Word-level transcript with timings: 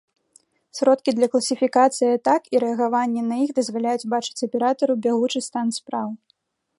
Сродкі 0.77 1.11
для 1.17 1.27
класіфікацыі 1.33 2.07
атак 2.17 2.49
і 2.55 2.61
рэагаванне 2.65 3.21
на 3.27 3.35
іх 3.45 3.49
дазваляюць 3.59 4.09
бачыць 4.15 4.45
аператару 4.49 4.93
бягучы 5.07 5.39
стан 5.49 5.67
спраў. 5.81 6.09